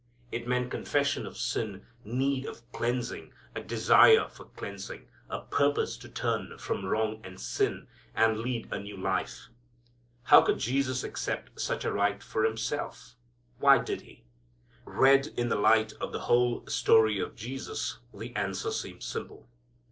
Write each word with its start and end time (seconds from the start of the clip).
It 0.31 0.47
meant 0.47 0.71
confession 0.71 1.27
of 1.27 1.37
sin, 1.37 1.85
need 2.03 2.47
of 2.47 2.63
cleansing, 2.71 3.33
a 3.53 3.61
desire 3.61 4.27
for 4.27 4.45
cleansing, 4.45 5.07
a 5.29 5.41
purpose 5.41 5.95
to 5.97 6.09
turn 6.09 6.57
from 6.57 6.85
wrong 6.87 7.21
and 7.23 7.39
sin 7.39 7.85
and 8.15 8.39
lead 8.39 8.67
a 8.73 8.79
new 8.79 8.97
life. 8.97 9.49
How 10.23 10.41
could 10.41 10.57
Jesus 10.57 11.03
accept 11.03 11.61
such 11.61 11.85
a 11.85 11.93
rite 11.93 12.23
for 12.23 12.43
Himself? 12.45 13.13
Why 13.59 13.77
did 13.77 14.01
He? 14.01 14.23
Read 14.85 15.27
in 15.37 15.49
the 15.49 15.55
light 15.55 15.93
of 16.01 16.11
the 16.13 16.21
whole 16.21 16.65
story 16.65 17.19
of 17.19 17.35
Jesus 17.35 17.99
the 18.11 18.35
answer 18.35 18.71
seems 18.71 19.05
simple. 19.05 19.47